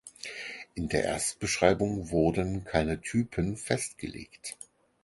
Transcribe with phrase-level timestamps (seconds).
[0.73, 4.57] In der Erstbeschreibung wurden keine Typen festgelegt.